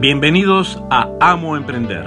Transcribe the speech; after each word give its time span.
Bienvenidos 0.00 0.82
a 0.88 1.10
Amo 1.20 1.58
Emprender, 1.58 2.06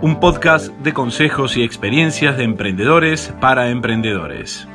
un 0.00 0.18
podcast 0.18 0.68
de 0.78 0.94
consejos 0.94 1.58
y 1.58 1.62
experiencias 1.62 2.38
de 2.38 2.44
emprendedores 2.44 3.34
para 3.38 3.68
emprendedores. 3.68 4.66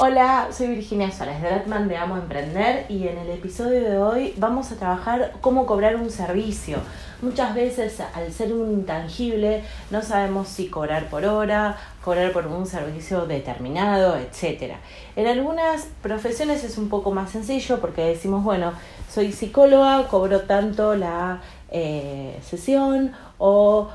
Hola, 0.00 0.50
soy 0.52 0.68
Virginia 0.68 1.10
Soles 1.10 1.42
de 1.42 1.50
Batman 1.50 1.88
de 1.88 1.96
Amo 1.96 2.16
Emprender 2.16 2.86
y 2.88 3.08
en 3.08 3.18
el 3.18 3.30
episodio 3.30 3.80
de 3.80 3.98
hoy 3.98 4.32
vamos 4.36 4.70
a 4.70 4.76
trabajar 4.76 5.32
cómo 5.40 5.66
cobrar 5.66 5.96
un 5.96 6.08
servicio. 6.08 6.78
Muchas 7.20 7.52
veces 7.52 7.98
al 8.14 8.32
ser 8.32 8.52
un 8.52 8.70
intangible 8.70 9.64
no 9.90 10.00
sabemos 10.02 10.46
si 10.46 10.68
cobrar 10.68 11.08
por 11.10 11.24
hora, 11.24 11.76
cobrar 12.04 12.30
por 12.30 12.46
un 12.46 12.64
servicio 12.64 13.26
determinado, 13.26 14.16
etc. 14.16 14.74
En 15.16 15.26
algunas 15.26 15.88
profesiones 16.00 16.62
es 16.62 16.78
un 16.78 16.88
poco 16.88 17.10
más 17.10 17.30
sencillo 17.30 17.80
porque 17.80 18.02
decimos, 18.02 18.44
bueno, 18.44 18.74
soy 19.12 19.32
psicóloga, 19.32 20.06
cobro 20.06 20.42
tanto 20.42 20.94
la 20.94 21.40
eh, 21.72 22.38
sesión 22.48 23.10
o 23.38 23.88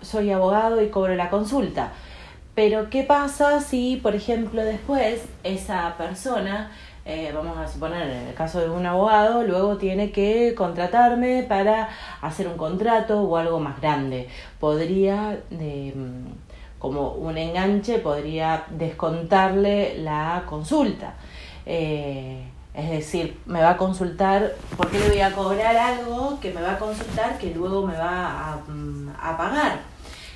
soy 0.00 0.30
abogado 0.30 0.80
y 0.80 0.90
cobro 0.90 1.16
la 1.16 1.28
consulta. 1.28 1.90
Pero 2.54 2.90
¿qué 2.90 3.02
pasa 3.02 3.60
si, 3.60 3.96
por 3.96 4.14
ejemplo, 4.14 4.62
después 4.62 5.22
esa 5.42 5.96
persona, 5.96 6.70
eh, 7.06 7.32
vamos 7.34 7.56
a 7.56 7.66
suponer 7.66 8.10
en 8.10 8.28
el 8.28 8.34
caso 8.34 8.60
de 8.60 8.68
un 8.68 8.84
abogado, 8.84 9.42
luego 9.42 9.78
tiene 9.78 10.12
que 10.12 10.54
contratarme 10.54 11.44
para 11.44 11.88
hacer 12.20 12.46
un 12.48 12.58
contrato 12.58 13.22
o 13.22 13.36
algo 13.38 13.58
más 13.58 13.80
grande? 13.80 14.28
Podría, 14.60 15.40
mm, 15.50 16.78
como 16.78 17.12
un 17.12 17.38
enganche, 17.38 17.98
podría 17.98 18.64
descontarle 18.70 19.98
la 19.98 20.44
consulta. 20.46 21.14
Eh, 21.64 22.44
es 22.74 22.90
decir, 22.90 23.38
me 23.46 23.62
va 23.62 23.70
a 23.70 23.76
consultar, 23.78 24.54
¿por 24.76 24.90
qué 24.90 24.98
le 24.98 25.08
voy 25.08 25.20
a 25.20 25.32
cobrar 25.32 25.76
algo 25.76 26.38
que 26.40 26.52
me 26.52 26.60
va 26.60 26.72
a 26.72 26.78
consultar 26.78 27.38
que 27.38 27.54
luego 27.54 27.86
me 27.86 27.96
va 27.96 28.52
a, 28.52 28.56
mm, 28.68 29.08
a 29.22 29.36
pagar? 29.38 29.80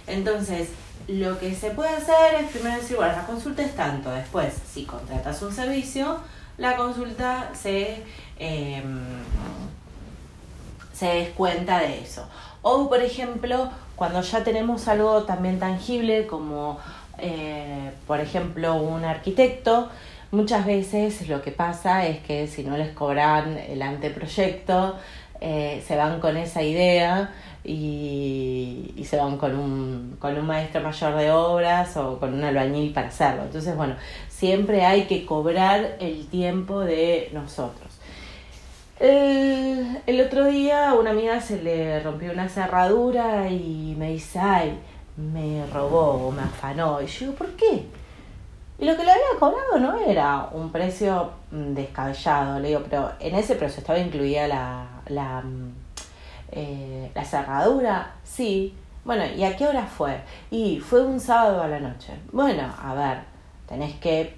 Entonces, 0.06 0.70
lo 1.08 1.38
que 1.38 1.54
se 1.54 1.70
puede 1.70 1.90
hacer 1.90 2.34
es 2.40 2.50
primero 2.50 2.76
decir, 2.76 2.96
bueno, 2.96 3.12
la 3.12 3.26
consulta 3.26 3.62
es 3.62 3.74
tanto, 3.74 4.10
después, 4.10 4.54
si 4.72 4.84
contratas 4.84 5.40
un 5.42 5.52
servicio, 5.52 6.18
la 6.58 6.76
consulta 6.76 7.50
se, 7.54 8.02
em, 8.38 8.98
se 10.92 11.06
descuenta 11.06 11.80
de 11.80 12.00
eso. 12.00 12.26
O, 12.62 12.88
por 12.88 13.02
ejemplo, 13.02 13.70
cuando 13.94 14.20
ya 14.20 14.42
tenemos 14.42 14.88
algo 14.88 15.22
también 15.22 15.58
tangible 15.58 16.26
como, 16.26 16.78
eh, 17.18 17.92
por 18.06 18.20
ejemplo, 18.20 18.74
un 18.74 19.04
arquitecto, 19.04 19.88
muchas 20.32 20.66
veces 20.66 21.28
lo 21.28 21.42
que 21.42 21.52
pasa 21.52 22.06
es 22.06 22.18
que 22.20 22.48
si 22.48 22.64
no 22.64 22.76
les 22.76 22.90
cobran 22.90 23.56
el 23.56 23.80
anteproyecto, 23.82 24.96
eh, 25.40 25.82
se 25.86 25.96
van 25.96 26.20
con 26.20 26.36
esa 26.36 26.62
idea 26.62 27.32
y, 27.64 28.92
y, 28.96 29.04
se 29.04 29.16
van 29.16 29.38
con 29.38 29.58
un, 29.58 30.16
con 30.20 30.38
un 30.38 30.46
maestro 30.46 30.80
mayor 30.80 31.16
de 31.16 31.30
obras 31.30 31.96
o 31.96 32.18
con 32.18 32.34
un 32.34 32.44
albañil 32.44 32.92
para 32.92 33.08
hacerlo. 33.08 33.42
Entonces, 33.42 33.76
bueno, 33.76 33.96
siempre 34.28 34.84
hay 34.84 35.02
que 35.02 35.26
cobrar 35.26 35.96
el 36.00 36.26
tiempo 36.28 36.80
de 36.80 37.30
nosotros. 37.32 37.90
El, 38.98 40.00
el 40.06 40.20
otro 40.22 40.46
día 40.46 40.94
una 40.94 41.10
amiga 41.10 41.40
se 41.40 41.62
le 41.62 42.00
rompió 42.00 42.32
una 42.32 42.48
cerradura 42.48 43.50
y 43.50 43.94
me 43.98 44.12
dice, 44.12 44.38
ay, 44.38 44.78
me 45.16 45.66
robó 45.72 46.28
o 46.28 46.30
me 46.30 46.42
afanó. 46.42 47.02
Y 47.02 47.06
yo 47.06 47.26
digo, 47.26 47.32
¿por 47.34 47.48
qué? 47.56 47.84
Y 48.78 48.84
lo 48.84 48.96
que 48.96 49.04
le 49.04 49.10
había 49.10 49.38
cobrado 49.38 49.78
no 49.78 49.98
era 49.98 50.48
un 50.52 50.70
precio 50.70 51.30
descabellado, 51.74 52.60
le 52.60 52.68
digo, 52.68 52.82
pero 52.88 53.12
en 53.20 53.34
ese 53.34 53.54
precio 53.56 53.80
estaba 53.80 53.98
incluida 53.98 54.46
la, 54.46 54.86
la 55.08 55.42
mm, 55.42 55.72
eh, 56.52 57.10
la 57.14 57.24
cerradura, 57.24 58.14
sí. 58.24 58.74
Bueno, 59.04 59.24
¿y 59.36 59.44
a 59.44 59.56
qué 59.56 59.66
hora 59.66 59.86
fue? 59.86 60.20
Y 60.50 60.80
fue 60.80 61.04
un 61.04 61.20
sábado 61.20 61.62
a 61.62 61.68
la 61.68 61.80
noche. 61.80 62.14
Bueno, 62.32 62.72
a 62.82 62.94
ver, 62.94 63.18
tenés 63.68 63.94
que 63.96 64.34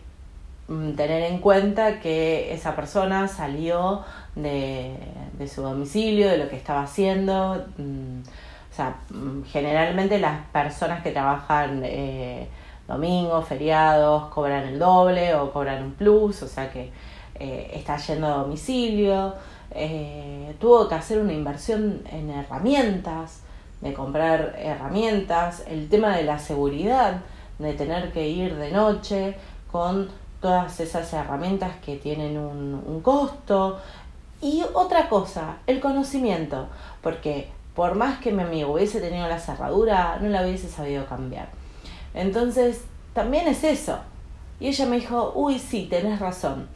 mm, 0.69 0.93
tener 0.93 1.23
en 1.25 1.39
cuenta 1.41 2.01
que 2.01 2.53
esa 2.53 2.77
persona 2.77 3.29
salió 3.29 4.05
de, 4.35 4.97
su 5.53 5.63
domicilio, 5.63 6.29
de 6.29 6.39
lo 6.39 6.49
que 6.49 6.57
estaba 6.57 6.83
haciendo. 6.83 7.67
Mm, 7.79 8.21
o 8.71 8.75
sea, 8.75 8.97
generalmente 9.51 10.19
las 10.19 10.45
personas 10.47 11.03
que 11.03 11.11
trabajan 11.11 11.83
eh, 11.85 12.49
domingos, 12.89 13.47
feriados, 13.47 14.25
cobran 14.31 14.65
el 14.65 14.79
doble 14.79 15.35
o 15.35 15.53
cobran 15.53 15.83
un 15.85 15.93
plus, 15.93 16.43
o 16.43 16.49
sea 16.49 16.73
que 16.73 16.91
eh, 17.39 17.71
está 17.75 17.99
yendo 17.99 18.27
a 18.27 18.39
domicilio. 18.39 19.35
Eh, 19.71 20.57
tuvo 20.59 20.89
que 20.89 20.95
hacer 20.95 21.21
una 21.21 21.35
inversión 21.35 22.03
en 22.11 22.31
herramientas, 22.31 23.43
de 23.83 23.93
comprar 23.93 24.57
herramientas, 24.59 25.63
el 25.69 25.89
tema 25.89 26.17
de 26.17 26.25
la 26.25 26.39
seguridad, 26.39 27.21
de 27.59 27.75
tener 27.75 28.11
que 28.13 28.29
ir 28.29 28.57
de 28.57 28.73
noche 28.73 29.37
con 29.71 30.09
todas 30.41 30.81
esas 30.81 31.13
herramientas 31.13 31.77
que 31.85 31.97
tienen 31.97 32.39
un, 32.39 32.83
un 32.87 33.01
costo. 33.03 33.79
Y 34.41 34.65
otra 34.73 35.09
cosa, 35.09 35.59
el 35.67 35.81
conocimiento, 35.81 36.69
porque 37.03 37.51
por 37.75 37.95
más 37.95 38.19
que 38.19 38.33
mi 38.33 38.43
amigo 38.43 38.73
hubiese 38.73 39.01
tenido 39.01 39.29
la 39.29 39.39
cerradura, 39.39 40.19
no 40.21 40.29
la 40.29 40.43
hubiese 40.43 40.69
sabido 40.69 41.07
cambiar. 41.07 41.58
Entonces, 42.15 42.83
también 43.13 43.49
es 43.49 43.65
eso. 43.65 43.99
Y 44.61 44.69
ella 44.69 44.87
me 44.87 44.97
dijo, 44.97 45.33
uy, 45.35 45.59
sí, 45.59 45.87
tenés 45.89 46.19
razón. 46.19 46.69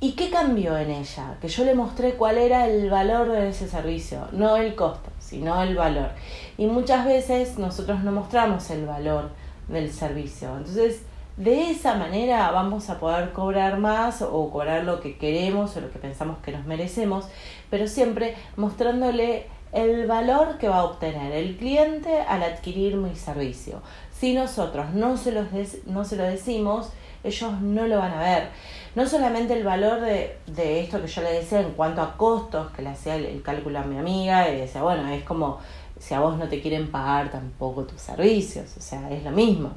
¿Y 0.00 0.12
qué 0.12 0.30
cambió 0.30 0.76
en 0.78 0.90
ella? 0.90 1.36
Que 1.40 1.48
yo 1.48 1.64
le 1.64 1.74
mostré 1.74 2.14
cuál 2.14 2.38
era 2.38 2.68
el 2.68 2.88
valor 2.88 3.32
de 3.32 3.48
ese 3.48 3.68
servicio, 3.68 4.28
no 4.30 4.56
el 4.56 4.76
costo, 4.76 5.10
sino 5.18 5.60
el 5.62 5.74
valor. 5.74 6.10
Y 6.56 6.66
muchas 6.66 7.04
veces 7.04 7.58
nosotros 7.58 8.04
no 8.04 8.12
mostramos 8.12 8.70
el 8.70 8.86
valor 8.86 9.30
del 9.66 9.92
servicio. 9.92 10.56
Entonces, 10.56 11.02
de 11.36 11.70
esa 11.70 11.94
manera 11.94 12.50
vamos 12.50 12.90
a 12.90 12.98
poder 12.98 13.32
cobrar 13.32 13.78
más 13.78 14.22
o 14.22 14.50
cobrar 14.50 14.84
lo 14.84 15.00
que 15.00 15.16
queremos 15.16 15.76
o 15.76 15.80
lo 15.80 15.90
que 15.90 15.98
pensamos 15.98 16.38
que 16.38 16.52
nos 16.52 16.64
merecemos, 16.66 17.26
pero 17.70 17.86
siempre 17.86 18.36
mostrándole 18.56 19.46
el 19.72 20.06
valor 20.06 20.58
que 20.58 20.68
va 20.68 20.78
a 20.78 20.84
obtener 20.84 21.32
el 21.32 21.56
cliente 21.56 22.20
al 22.22 22.42
adquirir 22.42 22.96
mi 22.96 23.14
servicio. 23.14 23.82
Si 24.18 24.34
nosotros 24.34 24.94
no 24.94 25.16
se, 25.16 25.32
los 25.32 25.46
no 25.86 26.04
se 26.04 26.16
lo 26.16 26.24
decimos, 26.24 26.90
ellos 27.22 27.60
no 27.60 27.86
lo 27.86 27.98
van 27.98 28.12
a 28.12 28.20
ver. 28.20 28.48
No 28.94 29.06
solamente 29.06 29.54
el 29.54 29.64
valor 29.64 30.00
de, 30.00 30.38
de 30.46 30.80
esto 30.80 31.00
que 31.00 31.06
yo 31.06 31.22
le 31.22 31.32
decía 31.32 31.60
en 31.60 31.72
cuanto 31.72 32.02
a 32.02 32.16
costos, 32.16 32.70
que 32.72 32.82
le 32.82 32.88
hacía 32.88 33.14
el, 33.16 33.42
cálculo 33.42 33.78
a 33.78 33.82
mi 33.82 33.96
amiga, 33.96 34.48
y 34.50 34.56
decía, 34.56 34.82
bueno, 34.82 35.08
es 35.08 35.22
como 35.22 35.58
si 36.00 36.14
a 36.14 36.20
vos 36.20 36.36
no 36.36 36.48
te 36.48 36.60
quieren 36.60 36.90
pagar 36.90 37.30
tampoco 37.30 37.84
tus 37.84 38.00
servicios, 38.00 38.76
o 38.76 38.80
sea, 38.80 39.08
es 39.10 39.22
lo 39.22 39.30
mismo. 39.30 39.70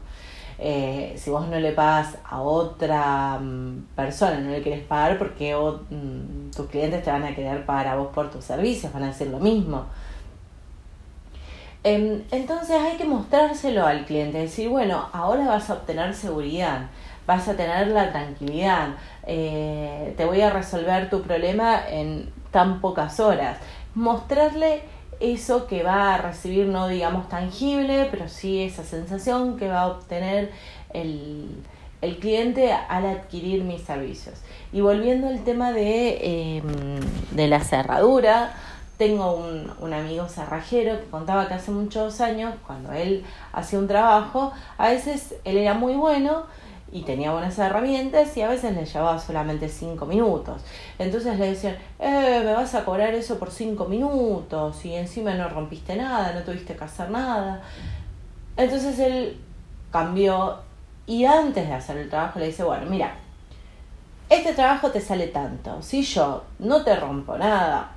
Eh, 0.57 1.15
si 1.17 1.29
vos 1.29 1.47
no 1.47 1.59
le 1.59 1.71
pagas 1.71 2.17
a 2.23 2.41
otra 2.41 3.39
mm, 3.39 3.87
persona, 3.95 4.39
no 4.39 4.51
le 4.51 4.61
quieres 4.61 4.83
pagar 4.83 5.17
porque 5.17 5.55
mm, 5.55 6.51
tus 6.55 6.67
clientes 6.67 7.03
te 7.03 7.11
van 7.11 7.23
a 7.23 7.35
querer 7.35 7.65
pagar 7.65 7.87
a 7.87 7.95
vos 7.95 8.09
por 8.13 8.29
tus 8.29 8.43
servicios, 8.45 8.93
van 8.93 9.03
a 9.03 9.07
decir 9.07 9.27
lo 9.27 9.39
mismo. 9.39 9.85
Em, 11.83 12.23
entonces 12.31 12.77
hay 12.79 12.97
que 12.97 13.05
mostrárselo 13.05 13.85
al 13.85 14.05
cliente, 14.05 14.37
decir, 14.37 14.69
bueno, 14.69 15.09
ahora 15.13 15.47
vas 15.47 15.69
a 15.69 15.73
obtener 15.73 16.13
seguridad 16.13 16.89
vas 17.31 17.47
a 17.47 17.55
tener 17.55 17.87
la 17.87 18.11
tranquilidad, 18.11 18.89
eh, 19.25 20.13
te 20.17 20.25
voy 20.25 20.41
a 20.41 20.49
resolver 20.49 21.09
tu 21.09 21.21
problema 21.21 21.79
en 21.87 22.29
tan 22.51 22.81
pocas 22.81 23.19
horas. 23.19 23.57
Mostrarle 23.95 24.81
eso 25.19 25.67
que 25.67 25.83
va 25.83 26.15
a 26.15 26.17
recibir, 26.17 26.65
no 26.65 26.87
digamos 26.87 27.29
tangible, 27.29 28.07
pero 28.09 28.27
sí 28.27 28.63
esa 28.63 28.83
sensación 28.83 29.57
que 29.57 29.67
va 29.67 29.81
a 29.81 29.87
obtener 29.87 30.51
el, 30.93 31.63
el 32.01 32.17
cliente 32.17 32.73
al 32.73 33.05
adquirir 33.05 33.63
mis 33.63 33.81
servicios. 33.83 34.41
Y 34.73 34.81
volviendo 34.81 35.27
al 35.27 35.43
tema 35.43 35.71
de, 35.71 36.57
em, 36.57 36.99
de 37.31 37.47
la 37.47 37.59
cerradura, 37.59 38.53
tengo 39.01 39.33
un, 39.33 39.73
un, 39.79 39.93
amigo 39.95 40.27
cerrajero 40.27 40.99
que 40.99 41.07
contaba 41.07 41.47
que 41.47 41.55
hace 41.55 41.71
muchos 41.71 42.21
años, 42.21 42.53
cuando 42.67 42.93
él 42.93 43.25
hacía 43.51 43.79
un 43.79 43.87
trabajo, 43.87 44.51
a 44.77 44.89
veces 44.89 45.33
él 45.43 45.57
era 45.57 45.73
muy 45.73 45.95
bueno, 45.95 46.43
y 46.91 47.01
tenía 47.01 47.31
buenas 47.31 47.57
herramientas 47.57 48.37
y 48.37 48.43
a 48.43 48.47
veces 48.47 48.75
le 48.75 48.85
llevaba 48.85 49.17
solamente 49.17 49.69
cinco 49.69 50.05
minutos. 50.05 50.61
Entonces 50.99 51.39
le 51.39 51.47
decían, 51.49 51.77
eh, 51.97 52.43
me 52.45 52.53
vas 52.53 52.75
a 52.75 52.85
cobrar 52.85 53.15
eso 53.15 53.39
por 53.39 53.49
cinco 53.49 53.85
minutos 53.85 54.85
y 54.85 54.93
encima 54.93 55.33
no 55.33 55.49
rompiste 55.49 55.95
nada, 55.95 56.33
no 56.33 56.43
tuviste 56.43 56.75
que 56.75 56.83
hacer 56.83 57.09
nada. 57.09 57.63
Entonces 58.55 58.99
él 58.99 59.39
cambió 59.91 60.59
y 61.07 61.25
antes 61.25 61.67
de 61.67 61.73
hacer 61.73 61.97
el 61.97 62.07
trabajo 62.07 62.37
le 62.37 62.45
dice, 62.45 62.63
bueno, 62.63 62.85
mira, 62.87 63.15
este 64.29 64.53
trabajo 64.53 64.91
te 64.91 65.01
sale 65.01 65.25
tanto, 65.25 65.81
si 65.81 66.03
yo 66.03 66.43
no 66.59 66.83
te 66.83 66.95
rompo 66.95 67.35
nada, 67.35 67.95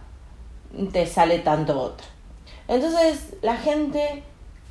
te 0.93 1.07
sale 1.07 1.41
tanto 1.41 1.81
otro. 1.81 2.07
Entonces 2.69 3.37
la 3.43 3.57
gente 3.57 4.23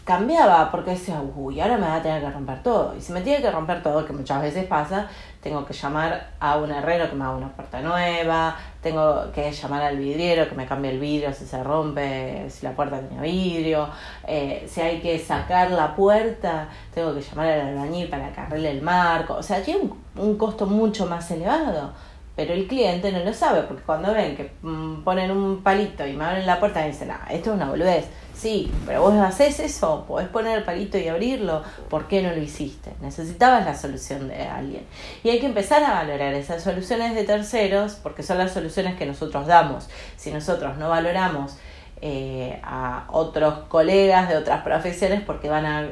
cambiaba 0.03 0.69
porque 0.69 0.91
decía, 0.91 1.21
uy, 1.35 1.61
ahora 1.61 1.77
me 1.77 1.87
va 1.87 1.95
a 1.95 2.01
tener 2.01 2.21
que 2.21 2.29
romper 2.29 2.61
todo. 2.61 2.93
Y 2.97 3.01
si 3.01 3.13
me 3.13 3.21
tiene 3.21 3.41
que 3.41 3.49
romper 3.49 3.81
todo, 3.81 4.05
que 4.05 4.11
muchas 4.11 4.41
veces 4.41 4.65
pasa, 4.65 5.07
tengo 5.41 5.65
que 5.65 5.73
llamar 5.73 6.31
a 6.39 6.57
un 6.57 6.71
herrero 6.71 7.09
que 7.09 7.15
me 7.15 7.23
haga 7.23 7.35
una 7.35 7.49
puerta 7.49 7.79
nueva, 7.79 8.57
tengo 8.81 9.31
que 9.31 9.51
llamar 9.51 9.81
al 9.81 9.97
vidriero 9.97 10.49
que 10.49 10.55
me 10.55 10.65
cambie 10.65 10.91
el 10.91 10.99
vidrio 10.99 11.31
si 11.33 11.45
se 11.45 11.63
rompe, 11.63 12.49
si 12.49 12.65
la 12.65 12.73
puerta 12.73 12.99
tiene 12.99 13.21
vidrio, 13.23 13.87
eh, 14.27 14.65
si 14.69 14.81
hay 14.81 14.99
que 14.99 15.17
sacar 15.19 15.71
la 15.71 15.95
puerta, 15.95 16.67
tengo 16.93 17.13
que 17.13 17.21
llamar 17.21 17.47
al 17.47 17.67
albañil 17.69 18.09
para 18.09 18.33
que 18.33 18.41
arregle 18.41 18.71
el 18.71 18.81
marco. 18.81 19.35
O 19.35 19.43
sea, 19.43 19.63
tiene 19.63 19.89
un 20.17 20.37
costo 20.37 20.65
mucho 20.65 21.05
más 21.05 21.31
elevado. 21.31 21.93
Pero 22.35 22.53
el 22.53 22.67
cliente 22.67 23.11
no 23.11 23.19
lo 23.23 23.31
sabe, 23.31 23.61
porque 23.63 23.83
cuando 23.83 24.11
ven 24.11 24.35
que 24.35 24.51
mm, 24.63 25.03
ponen 25.03 25.29
un 25.29 25.61
palito 25.61 26.05
y 26.05 26.13
me 26.13 26.25
abren 26.25 26.47
la 26.47 26.59
puerta, 26.59 26.83
dicen, 26.83 27.11
ah, 27.11 27.27
esto 27.29 27.51
es 27.51 27.55
una 27.55 27.69
boludez. 27.69 28.05
Sí, 28.33 28.71
pero 28.87 29.01
vos 29.01 29.13
haces 29.13 29.59
eso, 29.59 30.05
podés 30.07 30.27
poner 30.27 30.57
el 30.57 30.63
palito 30.63 30.97
y 30.97 31.07
abrirlo, 31.07 31.61
¿por 31.89 32.07
qué 32.07 32.23
no 32.23 32.31
lo 32.31 32.41
hiciste? 32.41 32.91
Necesitabas 33.01 33.63
la 33.63 33.75
solución 33.75 34.27
de 34.27 34.41
alguien. 34.41 34.83
Y 35.23 35.29
hay 35.29 35.39
que 35.39 35.45
empezar 35.45 35.83
a 35.83 35.93
valorar 35.93 36.33
esas 36.33 36.63
soluciones 36.63 37.13
de 37.13 37.23
terceros, 37.23 37.93
porque 38.01 38.23
son 38.23 38.39
las 38.39 38.51
soluciones 38.51 38.95
que 38.95 39.05
nosotros 39.05 39.45
damos. 39.45 39.87
Si 40.17 40.31
nosotros 40.31 40.77
no 40.77 40.89
valoramos 40.89 41.57
eh, 42.01 42.59
a 42.63 43.05
otros 43.11 43.59
colegas 43.69 44.27
de 44.27 44.37
otras 44.37 44.63
profesiones, 44.63 45.21
porque 45.21 45.49
van 45.49 45.65
a... 45.65 45.87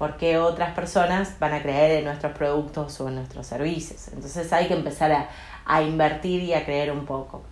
Porque 0.00 0.38
otras 0.38 0.74
personas 0.74 1.38
van 1.38 1.52
a 1.52 1.62
creer 1.62 1.98
en 1.98 2.06
nuestros 2.06 2.32
productos 2.32 3.00
o 3.00 3.08
en 3.08 3.16
nuestros 3.16 3.46
servicios. 3.46 4.08
Entonces 4.08 4.52
hay 4.52 4.66
que 4.66 4.74
empezar 4.74 5.12
a, 5.12 5.28
a 5.64 5.82
invertir 5.82 6.42
y 6.42 6.54
a 6.54 6.64
creer 6.64 6.90
un 6.90 7.04
poco. 7.04 7.42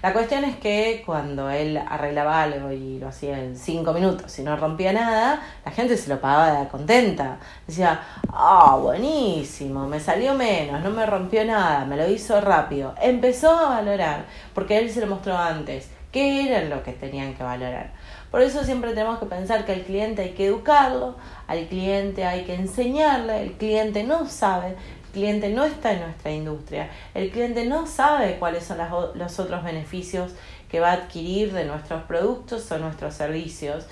La 0.00 0.12
cuestión 0.12 0.44
es 0.44 0.56
que 0.56 1.02
cuando 1.04 1.50
él 1.50 1.76
arreglaba 1.76 2.42
algo 2.42 2.70
y 2.70 2.98
lo 2.98 3.08
hacía 3.08 3.38
en 3.38 3.56
cinco 3.56 3.92
minutos 3.92 4.38
y 4.38 4.42
no 4.42 4.56
rompía 4.56 4.92
nada, 4.92 5.42
la 5.64 5.70
gente 5.70 5.96
se 5.96 6.08
lo 6.08 6.20
pagaba 6.20 6.68
contenta. 6.68 7.38
Decía, 7.66 8.00
ah, 8.32 8.78
buenísimo, 8.80 9.86
me 9.86 10.00
salió 10.00 10.34
menos, 10.34 10.80
no 10.82 10.90
me 10.90 11.04
rompió 11.04 11.44
nada, 11.44 11.84
me 11.84 11.96
lo 11.96 12.08
hizo 12.08 12.40
rápido. 12.40 12.94
Empezó 13.02 13.50
a 13.50 13.68
valorar, 13.68 14.24
porque 14.54 14.78
él 14.78 14.88
se 14.90 15.00
lo 15.00 15.08
mostró 15.08 15.36
antes, 15.36 15.90
qué 16.10 16.48
era 16.48 16.62
lo 16.74 16.82
que 16.82 16.92
tenían 16.92 17.34
que 17.34 17.42
valorar. 17.42 17.90
Por 18.30 18.42
eso 18.42 18.62
siempre 18.64 18.90
tenemos 18.90 19.18
que 19.18 19.26
pensar 19.26 19.64
que 19.64 19.72
al 19.72 19.82
cliente 19.82 20.22
hay 20.22 20.30
que 20.30 20.46
educarlo, 20.46 21.16
al 21.46 21.66
cliente 21.66 22.24
hay 22.24 22.44
que 22.44 22.54
enseñarle, 22.54 23.42
el 23.42 23.52
cliente 23.52 24.04
no 24.04 24.28
sabe, 24.28 24.68
el 24.68 25.12
cliente 25.12 25.48
no 25.48 25.64
está 25.64 25.92
en 25.92 26.00
nuestra 26.02 26.30
industria, 26.30 26.90
el 27.14 27.30
cliente 27.30 27.64
no 27.64 27.86
sabe 27.86 28.36
cuáles 28.38 28.64
son 28.64 28.78
los 29.14 29.38
otros 29.38 29.64
beneficios 29.64 30.32
que 30.70 30.80
va 30.80 30.90
a 30.90 30.94
adquirir 30.94 31.52
de 31.52 31.64
nuestros 31.64 32.02
productos 32.02 32.70
o 32.70 32.78
nuestros 32.78 33.14
servicios. 33.14 33.86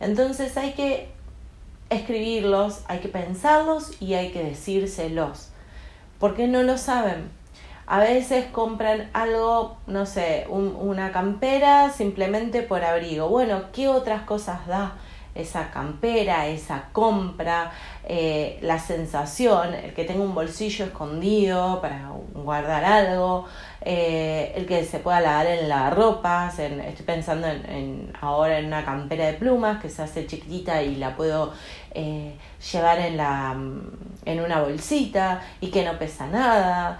Entonces 0.00 0.56
hay 0.58 0.72
que 0.72 1.08
escribirlos, 1.88 2.82
hay 2.88 2.98
que 2.98 3.08
pensarlos 3.08 4.00
y 4.02 4.14
hay 4.14 4.30
que 4.32 4.44
decírselos, 4.44 5.48
porque 6.18 6.46
no 6.46 6.62
lo 6.62 6.76
saben. 6.76 7.30
A 7.90 8.00
veces 8.00 8.44
compran 8.52 9.08
algo, 9.14 9.78
no 9.86 10.04
sé, 10.04 10.46
una 10.50 11.10
campera 11.10 11.90
simplemente 11.90 12.60
por 12.62 12.84
abrigo. 12.84 13.28
Bueno, 13.28 13.72
¿qué 13.72 13.88
otras 13.88 14.22
cosas 14.22 14.66
da? 14.66 14.92
esa 15.38 15.70
campera, 15.70 16.48
esa 16.48 16.88
compra, 16.92 17.70
eh, 18.04 18.58
la 18.60 18.78
sensación, 18.78 19.72
el 19.72 19.94
que 19.94 20.04
tenga 20.04 20.22
un 20.22 20.34
bolsillo 20.34 20.86
escondido 20.86 21.80
para 21.80 22.10
guardar 22.34 22.84
algo, 22.84 23.46
eh, 23.80 24.52
el 24.56 24.66
que 24.66 24.84
se 24.84 24.98
pueda 24.98 25.20
lavar 25.20 25.46
en 25.46 25.68
la 25.68 25.90
ropa, 25.90 26.48
estoy 26.48 27.06
pensando 27.06 27.46
en, 27.46 28.12
ahora 28.20 28.58
en 28.58 28.66
una 28.66 28.84
campera 28.84 29.26
de 29.26 29.34
plumas 29.34 29.80
que 29.80 29.88
se 29.88 30.02
hace 30.02 30.26
chiquitita 30.26 30.82
y 30.82 30.96
la 30.96 31.14
puedo 31.14 31.52
eh, 31.92 32.34
llevar 32.72 32.98
en, 32.98 33.16
la, 33.16 33.56
en 34.24 34.40
una 34.40 34.60
bolsita 34.60 35.40
y 35.60 35.70
que 35.70 35.84
no 35.84 35.98
pesa 35.98 36.26
nada. 36.26 36.98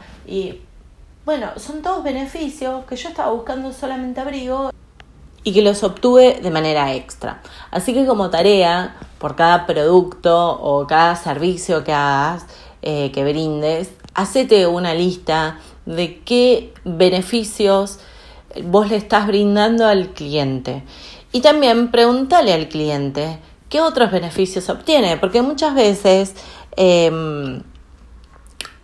Bueno, 1.28 1.48
son 1.58 1.82
todos 1.82 2.02
beneficios 2.02 2.86
que 2.86 2.96
yo 2.96 3.10
estaba 3.10 3.30
buscando 3.30 3.70
solamente 3.70 4.19
abrigo 4.19 4.70
y 5.44 5.52
que 5.52 5.60
los 5.60 5.82
obtuve 5.82 6.40
de 6.42 6.50
manera 6.50 6.94
extra. 6.94 7.42
Así 7.70 7.92
que 7.92 8.06
como 8.06 8.30
tarea, 8.30 8.96
por 9.19 9.36
cada 9.36 9.66
producto 9.66 10.58
o 10.58 10.86
cada 10.86 11.16
servicio 11.16 11.84
que 11.84 11.92
hagas, 11.92 12.46
eh, 12.80 13.12
que 13.12 13.25
brindes, 13.25 13.90
hacete 14.14 14.66
una 14.66 14.94
lista 14.94 15.58
de 15.84 16.20
qué 16.20 16.72
beneficios 16.84 17.98
vos 18.64 18.88
le 18.88 18.96
estás 18.96 19.26
brindando 19.26 19.86
al 19.86 20.14
cliente. 20.14 20.82
Y 21.32 21.42
también 21.42 21.90
pregúntale 21.90 22.54
al 22.54 22.69
cliente 22.69 23.38
qué 23.69 23.82
otros 23.82 24.10
beneficios 24.10 24.70
obtiene, 24.70 25.19
porque 25.19 25.42
muchas 25.42 25.75
veces 25.75 26.34
em, 26.75 27.62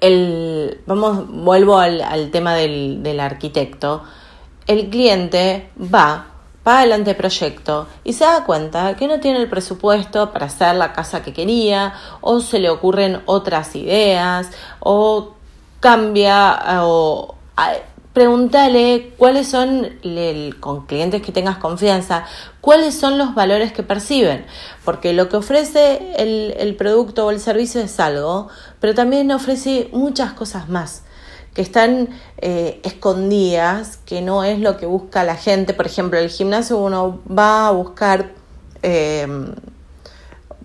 el, 0.07 0.81
vamos, 0.87 1.27
vuelvo 1.29 1.79
al, 1.79 2.31
tema 2.31 2.55
del, 2.55 3.19
arquitecto, 3.21 4.03
el 4.67 4.91
cliente 4.91 5.71
va 5.79 6.27
va 6.67 6.81
al 6.81 6.93
anteproyecto 6.93 7.89
y 8.05 8.15
se 8.15 8.25
da 8.25 8.45
cuenta 8.45 8.97
que 8.97 9.07
no 9.07 9.21
tiene 9.21 9.39
el 9.39 9.51
presupuesto 9.51 10.33
para 10.33 10.47
hacer 10.47 10.75
la 10.77 10.95
casa 10.95 11.23
que 11.23 11.35
quería 11.35 11.93
o 12.23 12.41
se 12.41 12.59
le 12.59 12.71
ocurren 12.71 13.21
otras 13.27 13.77
ideas 13.77 14.51
o 14.81 15.35
cambia 15.81 16.59
o 16.85 17.35
pregúntale 18.15 19.13
cuáles 19.19 19.49
son, 19.49 19.99
con 20.61 20.87
clientes 20.87 21.21
que 21.21 21.33
tengas 21.33 21.59
confianza, 21.59 22.25
cuáles 22.63 22.95
son 22.95 23.19
los 23.19 23.35
valores 23.35 23.73
que 23.73 23.83
perciben, 23.83 24.47
porque 24.85 25.13
lo 25.13 25.29
que 25.29 25.37
ofrece 25.37 26.15
el, 26.17 26.55
el 26.57 26.77
producto 26.77 27.27
o 27.27 27.31
el 27.31 27.41
servicio 27.41 27.83
es 27.83 28.01
algo, 28.01 28.49
pero 28.81 28.95
también 28.95 29.31
ofrece 29.33 29.89
muchas 29.93 30.33
cosas 30.33 30.69
más 30.69 31.03
que 31.55 31.63
están 31.63 32.09
eh, 32.39 32.81
escondidas, 32.83 33.99
que 33.99 34.21
no 34.21 34.43
es 34.43 34.59
lo 34.59 34.77
que 34.77 34.87
busca 34.87 35.23
la 35.23 35.37
gente. 35.37 35.73
Por 35.73 35.87
ejemplo, 35.87 36.19
el 36.19 36.29
gimnasio 36.29 36.79
uno 36.79 37.21
va 37.31 37.69
a 37.69 37.71
buscar 37.71 38.33
eh, 38.83 39.27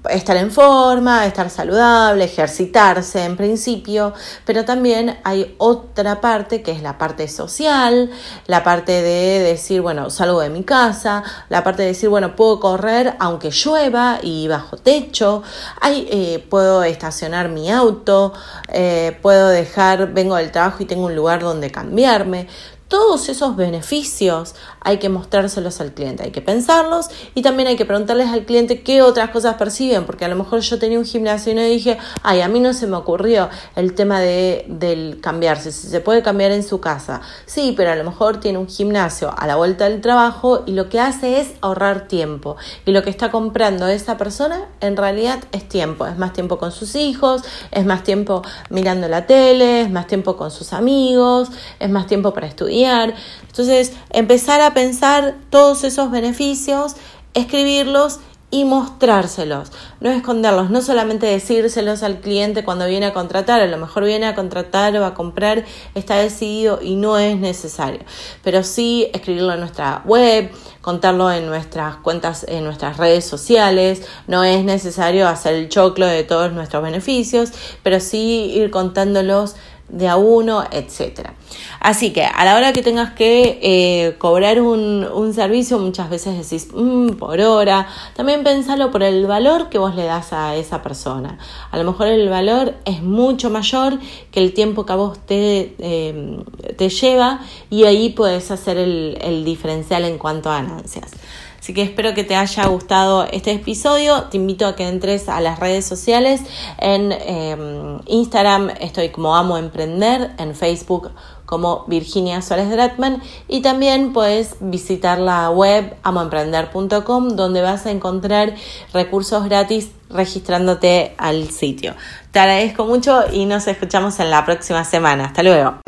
estar 0.10 0.38
en 0.38 0.52
forma, 0.52 1.26
estar 1.26 1.50
saludable, 1.50 2.24
ejercitarse 2.24 3.26
en 3.26 3.36
principio, 3.36 4.14
pero 4.46 4.64
también 4.64 5.20
hay 5.24 5.56
otra 5.58 6.22
parte 6.22 6.62
que 6.62 6.72
es 6.72 6.82
la 6.82 6.98
parte 6.98 7.28
social, 7.28 8.10
la 8.48 8.64
parte 8.64 9.02
de 9.02 9.40
decir, 9.40 9.82
bueno, 9.82 10.10
salgo 10.10 10.40
de 10.40 10.50
mi 10.50 10.64
casa, 10.64 11.24
la 11.50 11.64
parte 11.64 11.82
de 11.82 11.90
decir, 11.90 12.10
bueno, 12.10 12.36
puedo 12.36 12.60
correr 12.60 13.16
aunque 13.20 13.52
llueva 13.52 14.20
y 14.22 14.48
bajo 14.48 14.78
techo, 14.78 15.44
eh, 15.84 16.46
puedo 16.50 16.84
estacionar 16.84 17.50
mi 17.50 17.70
auto, 17.72 18.34
eh, 18.70 19.18
puedo 19.22 19.50
dejar, 19.50 20.14
vengo 20.14 20.36
del 20.36 20.52
trabajo 20.52 20.82
y 20.82 20.86
tengo 20.86 21.06
un 21.06 21.16
lugar 21.16 21.42
donde 21.42 21.72
cambiarme. 21.72 22.48
Todos 22.90 23.30
esos 23.30 23.56
beneficios 23.56 24.56
hay 24.82 24.98
que 24.98 25.10
mostrárselos 25.10 25.80
al 25.80 25.94
cliente, 25.94 26.24
hay 26.24 26.32
que 26.32 26.42
pensarlos 26.42 27.06
y 27.36 27.44
también 27.44 27.68
hay 27.68 27.76
que 27.76 27.86
preguntarles 27.86 28.30
al 28.30 28.46
cliente 28.46 28.82
qué 28.82 29.04
otras 29.04 29.30
cosas 29.30 29.58
perciben, 29.58 30.06
porque 30.06 30.26
a 30.26 30.28
lo 30.28 30.36
mejor 30.36 30.62
yo 30.62 30.80
tenía 30.80 30.98
un 30.98 31.06
gimnasio 31.06 31.52
y 31.52 31.56
no 31.56 31.62
dije, 31.62 32.00
ay, 32.24 32.42
a 32.42 32.48
mí 32.48 32.60
no 32.60 32.74
se 32.74 32.88
me 32.88 32.98
ocurrió 32.98 33.48
el 33.76 33.94
tema 33.94 34.20
de, 34.22 34.66
del 34.68 35.20
cambiarse, 35.22 35.72
si 35.72 35.88
se 35.88 36.00
puede 36.02 36.24
cambiar 36.24 36.50
en 36.50 36.64
su 36.64 36.82
casa. 36.82 37.22
Sí, 37.46 37.76
pero 37.78 37.92
a 37.92 37.96
lo 37.96 38.04
mejor 38.04 38.40
tiene 38.40 38.58
un 38.58 38.68
gimnasio 38.68 39.32
a 39.38 39.46
la 39.46 39.56
vuelta 39.56 39.88
del 39.88 40.02
trabajo 40.02 40.64
y 40.66 40.72
lo 40.72 40.90
que 40.90 41.00
hace 41.00 41.42
es 41.42 41.50
ahorrar 41.62 42.08
tiempo. 42.08 42.58
Y 42.88 42.92
lo 42.92 43.04
que 43.04 43.12
está 43.12 43.30
comprando 43.30 43.88
esa 43.88 44.18
persona 44.18 44.68
en 44.82 44.98
realidad 44.98 45.44
es 45.52 45.70
tiempo, 45.70 46.08
es 46.08 46.18
más 46.18 46.34
tiempo 46.34 46.58
con 46.58 46.72
sus 46.72 46.96
hijos, 46.96 47.44
es 47.70 47.86
más 47.86 48.02
tiempo 48.02 48.42
mirando 48.72 49.08
la 49.08 49.28
tele, 49.28 49.82
es 49.82 49.92
más 49.92 50.08
tiempo 50.08 50.36
con 50.36 50.50
sus 50.50 50.74
amigos, 50.74 51.50
es 51.80 51.92
más 51.92 52.08
tiempo 52.08 52.34
para 52.34 52.48
estudiar 52.48 52.79
entonces, 52.86 53.94
empezar 54.12 54.62
a 54.62 54.74
pensar 54.74 55.36
todos 55.50 55.84
esos 55.84 56.12
beneficios, 56.12 56.96
escribirlos 57.34 58.20
y 58.52 58.66
mostrárselos, 58.66 59.72
no 60.00 60.10
esconderlos, 60.10 60.72
no 60.72 60.82
solamente 60.82 61.28
decírselos 61.28 62.02
al 62.02 62.20
cliente 62.20 62.64
cuando 62.64 62.88
viene 62.88 63.06
a 63.06 63.14
contratar, 63.14 63.62
a 63.62 63.68
lo 63.68 63.78
mejor 63.78 64.06
viene 64.06 64.26
a 64.26 64.34
contratar 64.34 64.96
o 64.98 65.06
a 65.06 65.14
comprar, 65.14 65.66
está 65.94 66.16
decidido 66.16 66.80
y 66.82 66.96
no 66.96 67.20
es 67.20 67.38
necesario, 67.38 68.00
pero 68.44 68.64
sí 68.64 69.08
escribirlo 69.14 69.54
en 69.54 69.60
nuestra 69.60 70.02
web, 70.06 70.50
contarlo 70.82 71.32
en 71.32 71.46
nuestras 71.46 71.98
cuentas, 71.98 72.44
en 72.48 72.64
nuestras 72.64 72.98
redes 72.98 73.24
sociales, 73.24 74.02
no 74.26 74.44
es 74.44 74.64
necesario 74.64 75.28
hacer 75.28 75.54
el 75.54 75.70
choclo 75.70 76.08
de 76.08 76.24
todos 76.24 76.52
nuestros 76.52 76.82
beneficios, 76.82 77.52
pero 77.84 78.00
sí 78.00 78.52
ir 78.56 78.72
contándolos 78.72 79.56
de 79.90 80.08
a 80.08 80.18
uno, 80.18 80.64
etcétera. 80.72 81.34
Así 81.80 82.12
que 82.12 82.24
a 82.24 82.46
la 82.46 82.56
hora 82.56 82.74
que 82.74 82.82
tengas 82.82 83.14
que 83.14 83.60
eh, 83.62 84.16
cobrar 84.18 84.62
un, 84.62 85.34
servicio, 85.34 85.80
muchas 85.80 86.10
veces 86.10 86.38
decís 86.38 86.70
mm, 86.74 87.12
por 87.12 87.40
hora. 87.40 87.88
También 88.16 88.44
pensalo 88.44 88.92
por 88.92 89.04
el 89.04 89.26
valor 89.26 89.70
que 89.70 89.78
vos 89.78 89.96
le 89.96 90.04
das 90.04 90.34
a 90.34 90.56
esa 90.56 90.82
persona. 90.82 91.38
A 91.72 91.78
lo 91.78 91.84
mejor 91.84 92.08
el 92.08 92.30
valor 92.30 92.76
es 92.86 93.02
mucho 93.02 93.50
mayor 93.50 94.00
que 94.32 94.40
el 94.40 94.54
tiempo 94.54 94.86
que 94.86 94.94
a 94.94 94.96
vos 94.96 95.20
te, 95.26 95.76
eh, 95.80 96.44
te 96.78 96.90
lleva 96.90 97.42
y 97.70 97.86
ahí 97.86 98.10
puedes 98.10 98.52
hacer 98.52 98.78
el, 98.78 99.18
el 99.22 99.46
diferencial 99.46 100.04
en 100.06 100.18
cuanto 100.18 100.50
a 100.50 100.62
ganancias. 100.62 101.12
Así 101.60 101.74
que 101.74 101.82
espero 101.82 102.14
que 102.14 102.24
te 102.24 102.36
haya 102.36 102.66
gustado 102.68 103.28
este 103.32 103.52
episodio. 103.52 104.24
Te 104.24 104.38
invito 104.38 104.66
a 104.66 104.76
que 104.76 104.88
entres 104.88 105.30
a 105.30 105.42
las 105.42 105.60
redes 105.60 105.86
sociales. 105.86 106.42
En 106.78 107.12
em, 107.12 108.00
Instagram 108.06 108.72
estoy 108.80 109.10
como 109.10 109.36
Amo 109.36 109.58
Emprender, 109.58 110.32
en 110.38 110.56
Facebook 110.56 111.12
como 111.50 111.86
Virginia 111.88 112.44
Suárez 112.44 112.70
Dratman 112.70 113.24
y 113.48 113.64
también 113.64 114.14
puedes 114.14 114.58
visitar 114.60 115.18
la 115.18 115.50
web 115.50 115.96
amoemprender.com 116.04 117.30
donde 117.30 117.64
vas 117.64 117.88
a 117.88 117.92
encontrar 117.92 118.54
recursos 118.94 119.46
gratis 119.46 119.90
registrándote 120.12 121.16
al 121.18 121.50
sitio. 121.50 121.96
Te 122.32 122.40
agradezco 122.40 122.86
mucho 122.86 123.24
y 123.34 123.46
nos 123.46 123.68
escuchamos 123.68 124.20
en 124.20 124.30
la 124.30 124.46
próxima 124.46 124.84
semana. 124.84 125.26
Hasta 125.26 125.42
luego. 125.42 125.80